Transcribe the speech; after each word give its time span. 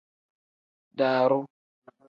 Daaru. 0.97 1.39